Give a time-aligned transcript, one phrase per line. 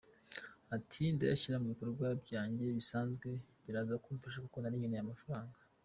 [0.75, 3.29] Ati “Ndayashyira mu bikorwa byanjye bisanzwe,
[3.63, 5.57] biraza kumfasha kuko nari nkeneye amafaranga.